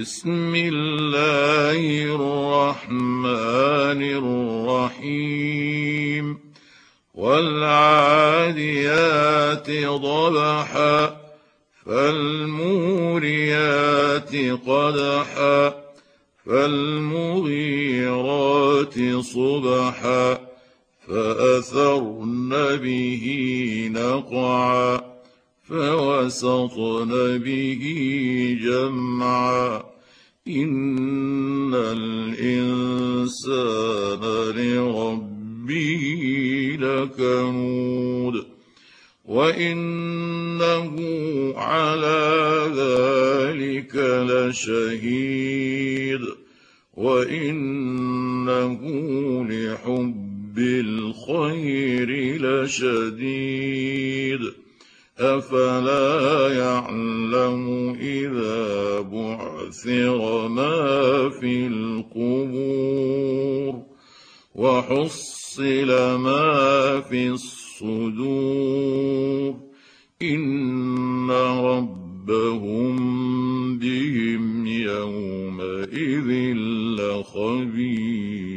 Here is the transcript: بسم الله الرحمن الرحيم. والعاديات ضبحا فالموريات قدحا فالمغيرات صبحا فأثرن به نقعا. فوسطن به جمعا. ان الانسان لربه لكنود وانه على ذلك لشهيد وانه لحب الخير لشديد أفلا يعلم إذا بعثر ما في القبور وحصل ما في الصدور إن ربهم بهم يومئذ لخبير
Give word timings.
بسم 0.00 0.54
الله 0.54 1.80
الرحمن 2.14 4.02
الرحيم. 4.92 6.38
والعاديات 7.14 8.50
ضبحا 9.86 11.16
فالموريات 11.86 12.76
قدحا 14.66 15.74
فالمغيرات 16.46 17.34
صبحا 19.20 20.38
فأثرن 21.08 22.76
به 22.82 23.26
نقعا. 23.92 25.13
فوسطن 25.68 27.38
به 27.38 27.82
جمعا. 28.62 29.94
ان 30.48 31.74
الانسان 31.74 33.14
لربه 34.56 36.02
لكنود 36.80 38.46
وانه 39.24 40.96
على 41.56 42.22
ذلك 42.76 43.96
لشهيد 44.30 46.20
وانه 46.94 48.80
لحب 49.48 50.58
الخير 50.58 52.10
لشديد 52.42 54.40
أفلا 55.18 56.54
يعلم 56.54 57.94
إذا 58.00 59.00
بعثر 59.00 60.48
ما 60.48 61.28
في 61.40 61.66
القبور 61.66 63.14
وحصل 64.54 65.86
ما 66.18 67.00
في 67.00 67.28
الصدور 67.28 68.34
إن 70.22 71.30
ربهم 71.60 72.98
بهم 73.78 74.66
يومئذ 74.66 76.30
لخبير 76.98 78.54